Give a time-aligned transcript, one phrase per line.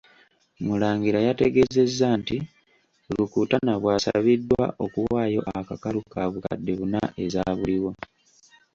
[0.65, 2.37] Murangira yategeezezza nti,
[3.15, 7.91] Rukutana bwasabiddwa okuwaayo akakalu ka bukadde buna ezaabuliwo.